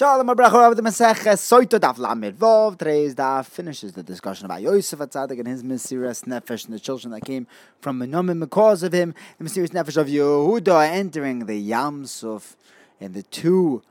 [0.00, 2.78] Shalom Abracha of the Soito Daf Lamed Vov.
[2.78, 7.20] Daf finishes the discussion about Yosef Atzadik and his mysterious nefesh and the children that
[7.20, 7.46] came
[7.82, 9.14] from Menamim because of him.
[9.36, 12.56] The mysterious nefesh of Yehuda entering the Yam Suf
[12.98, 13.82] in the two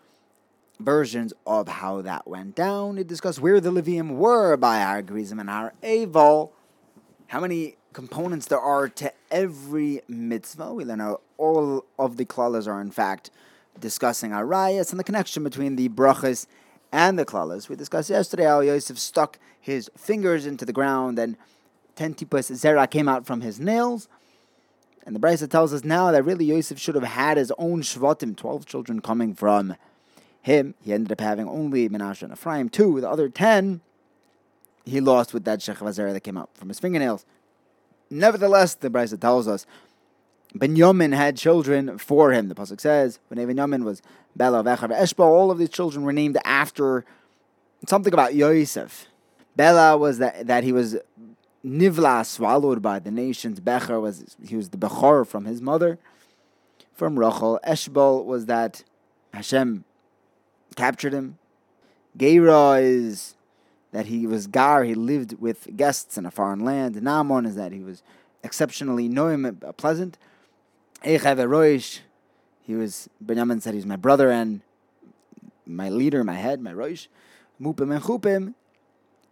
[0.79, 2.95] versions of how that went down.
[2.95, 6.49] We discussed where the Levium were by Har Gerizim and Har Evel.
[7.27, 10.73] How many components there are to every mitzvah.
[10.73, 13.29] We learn how all of the klalas are in fact
[13.79, 16.47] discussing arayas and the connection between the brachas
[16.91, 17.69] and the klalas.
[17.69, 21.37] We discussed yesterday how Yosef stuck his fingers into the ground and
[21.95, 24.07] ten tipus zera came out from his nails.
[25.05, 28.35] And the Brisa tells us now that really Yosef should have had his own shvatim,
[28.35, 29.75] 12 children coming from
[30.41, 30.75] him.
[30.83, 33.01] He ended up having only Menashe and Ephraim, two.
[33.01, 33.81] The other 10,
[34.85, 37.25] he lost with that shechva zera that came out from his fingernails.
[38.09, 39.65] Nevertheless, the Brisa tells us
[40.55, 42.49] Benjamin had children for him.
[42.49, 44.01] The pasuk says when Benjamin was
[44.35, 45.23] Bela, Vechar, Eshba.
[45.23, 47.05] All of these children were named after
[47.87, 49.07] something about Yosef.
[49.55, 50.97] Bela was that that he was
[51.63, 53.59] nivla swallowed by the nations.
[53.59, 55.99] Becher was he was the bechor from his mother,
[56.93, 57.59] from Rachel.
[57.65, 58.83] Eshbal was that
[59.33, 59.83] Hashem
[60.75, 61.37] captured him.
[62.17, 63.35] Geira is
[63.91, 66.95] that he was gar, he lived with guests in a foreign land.
[66.95, 68.03] Namon is that he was
[68.43, 70.17] exceptionally noim, pleasant.
[71.03, 71.99] Roish,
[72.61, 74.61] he was, Benjamin said he was my brother and
[75.65, 77.07] my leader, my head, my Roish.
[77.61, 78.53] Mupim and Chupim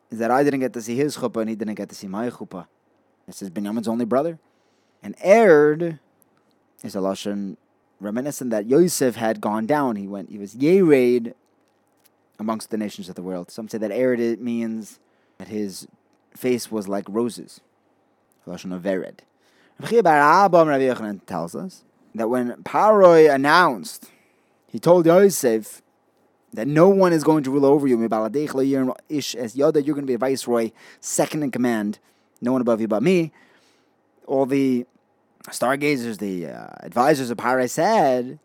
[0.10, 2.08] is that I didn't get to see his chuppah and he didn't get to see
[2.08, 2.68] my chuppah.
[3.26, 4.40] This is Benjamin's only brother.
[5.04, 6.00] And Erd
[6.84, 7.58] is a Lashon
[8.00, 9.96] reminiscent that Yosef had gone down.
[9.96, 11.34] He went, he was Yered
[12.40, 13.52] amongst the nations of the world.
[13.52, 15.00] Some say that Ered means
[15.38, 15.88] that his
[16.36, 17.62] face was like roses.
[18.46, 18.82] Lashon of
[19.82, 21.26] Vered.
[21.26, 21.84] tells us
[22.16, 24.10] that when Paroi announced,
[24.68, 25.82] he told Yosef
[26.54, 28.00] that no one is going to rule over you.
[28.00, 32.00] You're going to be a viceroy, second in command.
[32.42, 33.32] No one above you but me.
[34.26, 34.86] All the
[35.52, 38.40] stargazers, the uh, advisors of Paroi said,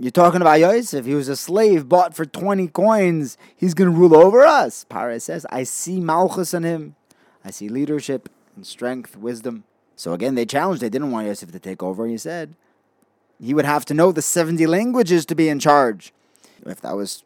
[0.00, 1.04] you're talking about Yosef.
[1.04, 3.36] He was a slave bought for 20 coins.
[3.56, 4.86] He's going to rule over us.
[4.88, 6.94] Paroi says, I see Malchus in him.
[7.44, 9.64] I see leadership and strength, wisdom.
[9.98, 10.80] So again, they challenged.
[10.80, 12.06] They didn't want Yosef to take over.
[12.06, 12.54] He said
[13.42, 16.12] he would have to know the 70 languages to be in charge.
[16.64, 17.24] If that was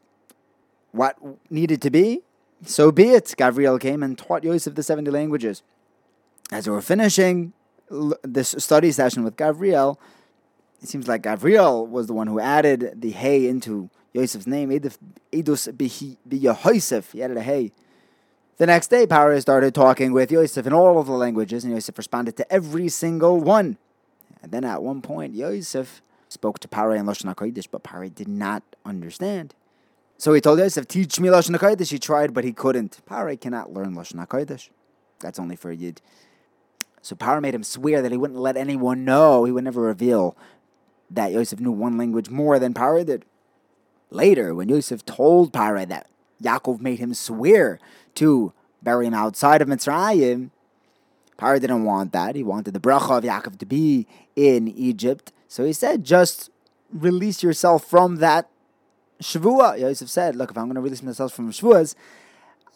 [0.91, 1.19] what
[1.51, 2.23] needed to be,
[2.65, 3.35] so be it.
[3.37, 5.63] Gabriel came and taught Yosef the 70 languages.
[6.51, 7.53] As we were finishing
[8.23, 10.01] this study session with Gabriel,
[10.81, 14.71] it seems like Gabriel was the one who added the hey into Yosef's name.
[14.71, 14.99] He added
[17.37, 17.73] a hay.
[18.59, 21.97] The next day, Paroi started talking with Yosef in all of the languages, and Yosef
[21.97, 23.79] responded to every single one.
[24.43, 28.29] And then at one point, Yosef spoke to Paroi in Lashon HaKodesh, but Paroi did
[28.29, 29.55] not understand.
[30.19, 31.91] So he told Yosef, teach me Lashon HaKodesh.
[31.91, 33.01] He tried, but he couldn't.
[33.09, 34.69] Paroi cannot learn Lashon HaKodesh.
[35.21, 36.03] That's only for a Yid.
[37.01, 40.37] So Paroi made him swear that he wouldn't let anyone know, he would never reveal
[41.11, 43.25] that Yosef knew one language more than Paroi did.
[44.11, 46.07] Later, when Yosef told Paroi that
[46.43, 47.79] Yaakov made him swear
[48.17, 50.51] to bury him outside of Mitzrayim,
[51.39, 52.37] Paroi didn't want that.
[52.37, 55.33] He wanted the bracha of Yaakov to be in Egypt.
[55.49, 56.51] So he said, just
[56.93, 58.49] release yourself from that
[59.21, 59.79] Shavua.
[59.79, 61.95] Yosef said, look, if I'm going to release myself from Shavuas,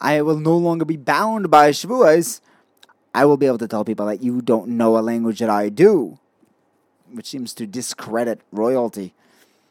[0.01, 2.41] I will no longer be bound by Shavuas.
[3.15, 5.69] I will be able to tell people that you don't know a language that I
[5.69, 6.19] do
[7.13, 9.15] which seems to discredit royalty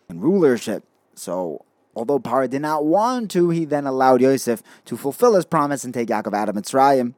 [0.09, 0.83] and rulership.
[1.15, 5.83] So, although Paroi did not want to, he then allowed Yosef to fulfill his promise
[5.83, 7.13] and take Yaakov out of Mitzrayim,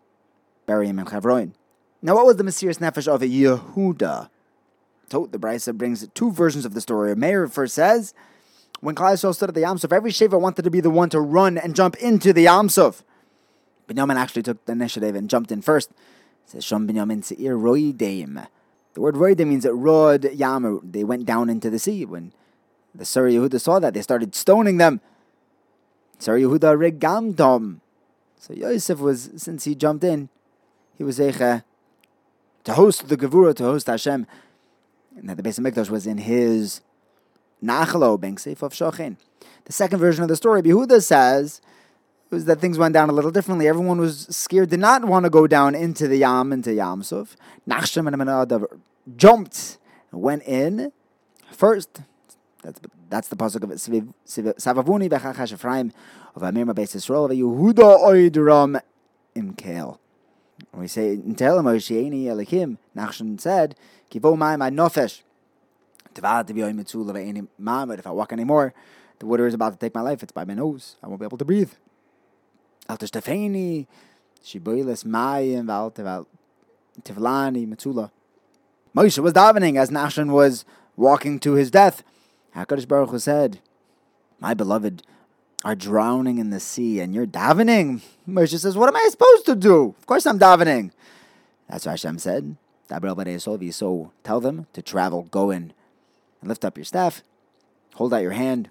[0.65, 1.53] bury him in Hebron.
[2.01, 4.29] Now, what was the mysterious nefesh of Yehuda?
[5.09, 7.15] So, the Brisa brings two versions of the story.
[7.15, 8.13] Meir first says,
[8.79, 11.57] when Klal stood at the Yamsuf, every Sheva wanted to be the one to run
[11.57, 13.01] and jump into the Yamsuf.
[13.87, 15.89] Binyamin actually took the initiative and jumped in first.
[16.45, 18.47] It says, Shom Binyamin Seir Roideim.
[18.93, 22.05] The word Roida means that Rod Yamu, they went down into the sea.
[22.05, 22.33] When
[22.93, 25.01] the Sar Yehuda saw that, they started stoning them.
[26.19, 27.79] Sar Yehuda regamdom.
[28.39, 30.29] So Yosef was, since he jumped in,
[30.97, 31.63] he was Eicha
[32.63, 34.25] to host the Gevura, to host Hashem.
[35.15, 36.81] And that the base of Hamikdash was in his
[37.63, 39.17] Nachalo, being safe of Shochin.
[39.65, 41.61] The second version of the story, Yehuda says,
[42.29, 43.67] was that things went down a little differently.
[43.67, 47.35] Everyone was scared, did not want to go down into the Yam, into Yamsuf.
[47.67, 48.65] Nachshon and Aminadav
[49.15, 49.77] jumped
[50.11, 50.91] went in
[51.51, 52.01] first.
[52.63, 53.69] That's, that's the pasuk of.
[53.69, 55.91] Savavuni v'chachash Ephraim
[56.35, 58.81] of Amir Beis Yisrael of Yehuda oidram
[59.35, 59.99] imkel.
[60.71, 63.75] When we say in Tehillim, Oshieni Elikim, Nachshon said,
[64.11, 65.21] Kivo mai my nofesh.
[66.13, 68.73] Tavad v'yoy mitzul mam, but if I walk anymore,
[69.19, 70.21] The water is about to take my life.
[70.23, 70.95] It's by my nose.
[71.01, 71.71] I won't be able to breathe.
[72.89, 73.87] Alter Stefani,
[74.43, 76.25] Shibuilis Mayim, Valteval
[77.01, 78.11] Tivlani, Matsula.
[78.95, 80.65] Moshe was davening as Nachshon was
[80.95, 82.03] walking to his death.
[82.57, 83.59] HaKadosh Baruch Hu said,
[84.39, 85.03] My beloved
[85.63, 88.01] are drowning in the sea and you're davening.
[88.27, 89.95] Moshe says, What am I supposed to do?
[89.99, 90.91] Of course I'm davening.
[91.69, 92.57] That's what Hashem said.
[92.89, 95.73] So tell them to travel, go in,
[96.41, 97.21] and lift up your staff,
[97.95, 98.69] hold out your hand.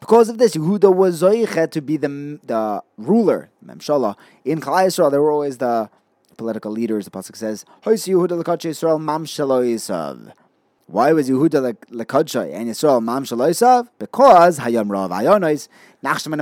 [0.00, 4.16] Because of this, Yehuda was Zoichet to be the, the ruler, Memshala.
[4.44, 5.90] In Klal Yisrael, there were always the
[6.36, 7.04] political leaders.
[7.04, 7.64] The Pasuk says,
[10.90, 13.88] Why was Yehuda l'kadshei and Yisrael mam yisav?
[13.98, 15.68] Because Hayam Rav Ayonis,
[16.02, 16.32] Nachshon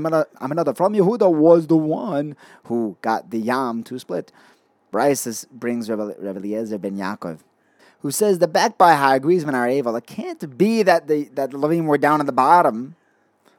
[0.41, 4.31] another from Yehuda was the one who got the Yam to split.
[4.93, 7.41] Brisa brings Rebbe Eliezer ben Yaakov,
[8.03, 11.87] who says the back by with our It can't be that the that the Levim
[11.87, 12.95] were down at the bottom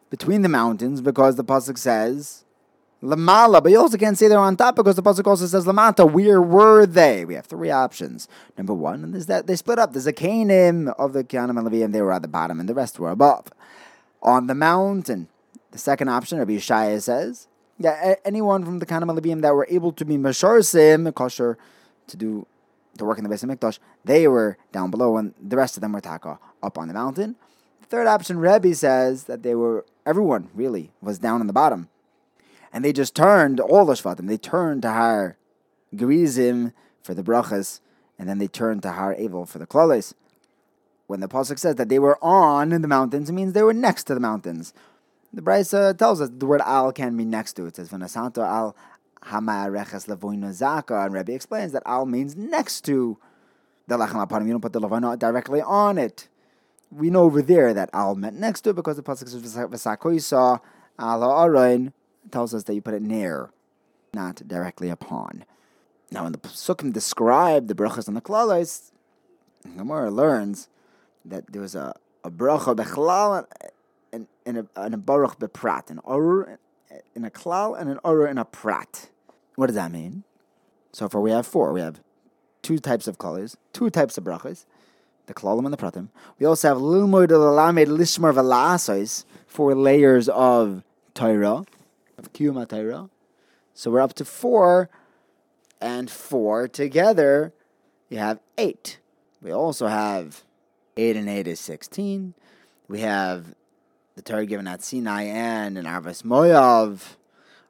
[0.09, 2.45] between the mountains because the pasuk says
[3.07, 6.09] Lamala, but you also can't say they're on top because the pasuk also says Lamata.
[6.11, 7.23] Where were they?
[7.23, 8.27] We have three options.
[8.57, 9.93] Number one is that they split up.
[9.93, 11.93] There's a Canaan of the Kanim and Levium.
[11.93, 13.47] They were at the bottom, and the rest were above
[14.21, 15.29] on the mountain.
[15.71, 17.47] The second option, Rabbi Yoshiya says,
[17.79, 21.57] yeah, anyone from the Kanim and that were able to be masharsim kosher
[22.07, 22.45] to do
[22.97, 25.81] to work in the base of Mikdash, they were down below, and the rest of
[25.81, 27.35] them were taka up on the mountain.
[27.81, 31.89] The third option, Rebbe says that they were everyone really was down in the bottom.
[32.71, 34.27] And they just turned all the Shvatim.
[34.27, 35.37] They turned to Har
[35.95, 37.79] Gerizim for the brachas,
[38.19, 40.13] and then they turned to Har Evel for the klales.
[41.07, 44.03] When the pasuk says that they were on the mountains, it means they were next
[44.05, 44.73] to the mountains.
[45.33, 47.77] The Brisa tells us the word al can mean next to it.
[47.77, 48.75] Says V'nasanto al
[49.23, 53.17] hamareches levoino zaka, and Rebbe explains that al means next to
[53.87, 54.47] the lechem apanim.
[54.47, 56.27] You don't put the levoino directly on it
[56.91, 60.59] we know over there that al meant next to it because the pasuk says v'sakoisa
[60.99, 61.93] al ha'aron
[62.31, 63.49] tells us that you put it near,
[64.13, 65.45] not directly upon.
[66.11, 68.91] Now, when the psukim describe the brachas and the klalos,
[69.75, 70.69] Gemara learns
[71.25, 71.93] that there was a,
[72.23, 73.45] a bracha bechlal
[74.13, 76.57] and, and, a, and a baruch beprat, an orur
[77.15, 79.09] in a klal and an orur in a prat.
[79.55, 80.23] What does that mean?
[80.93, 81.73] So far we have four.
[81.73, 81.99] We have
[82.61, 84.65] two types of colors, two types of brachas,
[85.25, 86.09] the Klalim and the Pratim.
[86.39, 90.83] We also have Lilmoid Lamed Lishmar Velasais, four layers of
[91.13, 91.65] Torah,
[92.17, 93.09] of Kiyuma Torah.
[93.73, 94.89] So we're up to four,
[95.79, 97.53] and four together,
[98.09, 98.99] you have eight.
[99.41, 100.43] We also have
[100.95, 102.33] eight and eight is sixteen.
[102.87, 103.53] We have
[104.15, 107.17] the Torah given at Sinai and in Arvas Moav.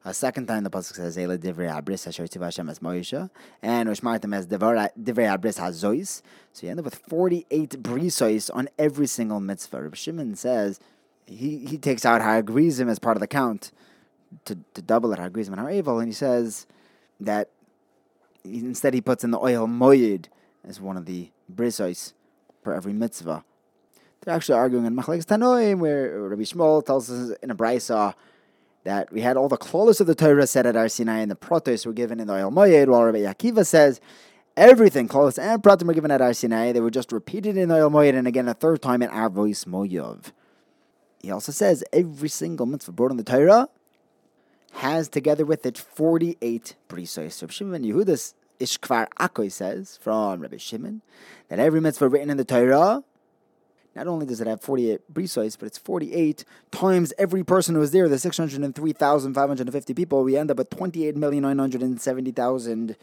[0.06, 3.30] A second time the pasuk says "Ela divrei abris asher tiv Hashem es Moshe,"
[3.62, 6.22] and Ushmartem as divrei abris hazois.
[6.54, 9.82] So you end up with forty-eight brisois on every single mitzvah.
[9.82, 10.80] Reb Shimon says
[11.26, 13.72] he he takes out ha'agrizim as part of the count
[14.46, 16.68] to, to double it and ha'evel, and he says
[17.20, 17.50] that
[18.44, 20.30] instead he puts in the oil moyed
[20.68, 22.14] as one of the brisois
[22.64, 23.44] for every mitzvah.
[24.22, 28.14] They're actually arguing in Machlekes Tanoim, where Rabbi Yishmael tells us in a brisa
[28.84, 31.36] that we had all the clauses of the Torah said at Ar Sinai and the
[31.36, 34.02] protos were given in the Oil Moed, while Rabbi Akiva says
[34.56, 36.72] everything, clauses and protos were given at Ar Sinai.
[36.72, 39.66] They were just repeated in the Oil Moed and again a third time in Arvois
[39.66, 40.32] Moyov.
[41.22, 43.70] He also says every single mitzvah brought in the Torah
[44.78, 47.34] has together with it 48 brisos.
[47.34, 51.02] So Shimon Ishkvar Akoy says from Rabbi Shimon
[51.50, 53.04] that every mitzvah written in the Torah
[53.98, 57.90] not only does it have 48 brisois, but it's 48 times every person who was
[57.92, 60.24] there, the 603,550 people.
[60.24, 62.96] We end up at 28,970,400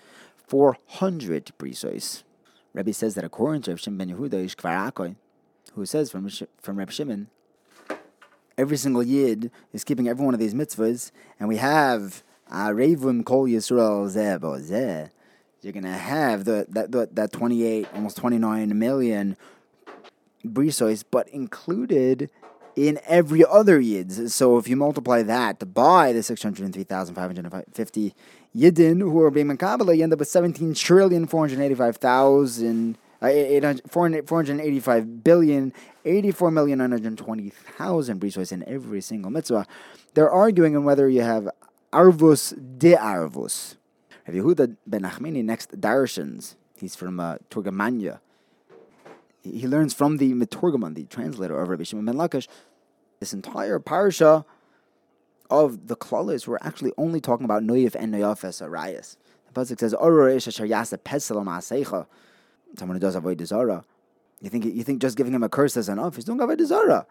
[1.58, 2.22] brisois.
[2.72, 5.16] Rebbe says that according to Reb Shimon ben Yehuda, is Kvar
[5.74, 7.26] who says from, from Reb Shimon,
[8.56, 13.24] every single yid is keeping every one of these mitzvahs, and we have uh, Arevim
[13.24, 15.10] Kol Yisrael Zeh Zeh.
[15.62, 19.36] You're gonna have the that, that that 28, almost 29 million
[20.46, 22.28] brisois, but included
[22.76, 24.32] in every other yids.
[24.32, 28.14] So if you multiply that by the 603,550
[28.56, 32.98] yidin who are being makabala, you end up with 17 trillion 485,000.
[33.22, 35.72] Uh, 485 billion,
[36.04, 39.66] 84 million 920,000 brisois in every single mitzvah.
[40.14, 41.48] They're arguing on whether you have
[41.92, 43.76] arvus de arvus.
[44.24, 46.54] Have Yehuda ben Nachmani next darshans.
[46.76, 47.36] He's from uh,
[49.44, 52.48] he learns from the Meturgaman, the translator of Rabbi Shimon ben Lakish,
[53.20, 54.44] this entire parsha
[55.50, 59.16] of the klalis we're actually only talking about Noyif and Noyafes Arayas.
[59.52, 62.06] The pasuk says, "Oror ish asher yasa pesel ma'aseicha."
[62.76, 63.84] Someone who does avoid zara.
[64.40, 66.16] You think you think just giving him a curse is enough?
[66.16, 67.06] He's doing avoid zara.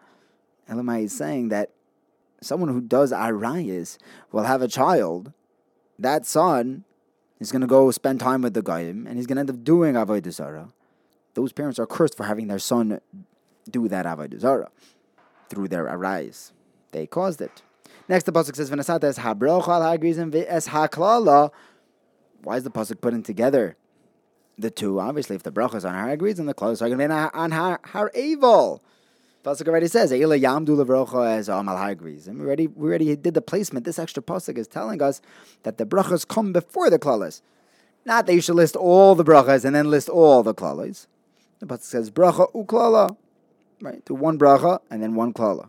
[0.68, 1.70] Elamai is saying that
[2.40, 3.98] someone who does arayas
[4.32, 5.32] will have a child.
[5.98, 6.84] That son
[7.40, 9.64] is going to go spend time with the goyim, and he's going to end up
[9.64, 10.68] doing avodah zarah.
[11.34, 13.00] Those parents are cursed for having their son
[13.68, 14.70] do that avodah zarah
[15.48, 16.52] through their arayas.
[16.92, 17.62] They caused it.
[18.08, 21.50] Next, the pasuk says, "V'nasata es habrocha al hagrizim v'es haklala."
[22.42, 23.76] Why is the pasuk putting together
[24.58, 25.00] the two?
[25.00, 27.50] Obviously, if the bracha is on har and the clothes are going to be on
[27.50, 28.80] har, har Evel.
[29.44, 33.42] Pasuk already says, "Eila yamdu levrocha as amal hagrizim." We already we already did the
[33.42, 33.84] placement.
[33.84, 35.20] This extra pasuk is telling us
[35.64, 37.42] that the brachas come before the klalas.
[38.06, 41.06] Not that you should list all the brachas and then list all the klalas.
[41.58, 43.18] The pasuk says bracha uklala,
[43.82, 44.02] right?
[44.06, 45.68] Do one bracha and then one klala.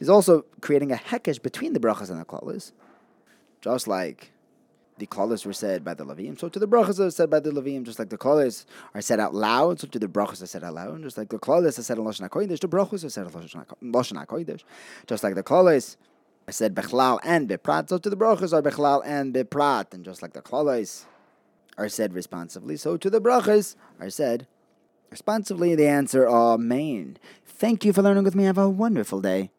[0.00, 2.72] He's also creating a hekesh between the brachas and the klalas,
[3.60, 4.32] just like
[4.98, 7.50] the klalas were said by the Levim, so to the brachas are said by the
[7.50, 10.64] Levim, just like the klalas are said out loud, so to the brachas are said
[10.64, 13.26] out loud, just like the klalas are said in Lashon HaKodesh, the brachas are said
[13.26, 13.32] in
[13.92, 14.62] Lashon HaKodesh,
[15.06, 15.96] just like the klalas
[16.48, 20.22] are said bechlal and beprat, so to the brachas are bechlal and beprat, and just
[20.22, 21.04] like the klalas
[21.76, 24.46] are said responsively, so to the brachas are said
[25.10, 25.74] responsively.
[25.74, 27.18] The answer, Amen.
[27.44, 28.44] Thank you for learning with me.
[28.44, 29.50] Have a wonderful day.